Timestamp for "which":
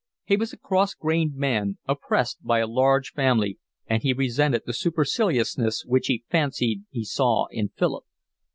5.85-6.07